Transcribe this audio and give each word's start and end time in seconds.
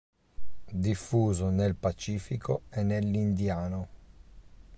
Diffuso 0.73 1.51
nel 1.51 1.75
Pacifico 1.75 2.63
e 2.71 2.81
nell'Indiano. 2.81 3.87